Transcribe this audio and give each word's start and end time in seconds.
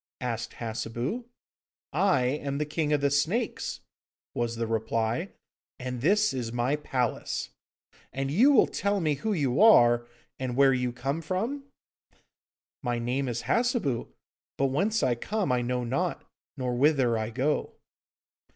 asked 0.21 0.53
Hassebu. 0.53 1.25
'I 1.93 2.21
am 2.25 2.57
the 2.57 2.65
King 2.65 2.91
of 2.91 3.01
the 3.01 3.11
Snakes,' 3.11 3.81
was 4.33 4.55
the 4.55 4.65
reply, 4.65 5.29
'and 5.77 6.01
this 6.01 6.33
is 6.33 6.51
my 6.51 6.75
palace. 6.75 7.51
And 8.11 8.31
will 8.31 8.35
you 8.35 8.65
tell 8.65 8.99
me 8.99 9.13
who 9.13 9.31
you 9.31 9.61
are, 9.61 10.07
and 10.39 10.55
where 10.55 10.73
you 10.73 10.91
come 10.91 11.21
from?' 11.21 11.65
'My 12.81 12.97
name 12.97 13.27
is 13.29 13.43
Hassebu, 13.43 14.07
but 14.57 14.65
whence 14.71 15.03
I 15.03 15.13
come 15.13 15.51
I 15.51 15.61
know 15.61 15.83
not, 15.83 16.25
nor 16.57 16.73
whither 16.73 17.15
I 17.15 17.29
go. 17.29 17.73